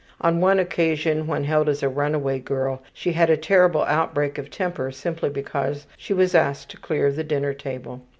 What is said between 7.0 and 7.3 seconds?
the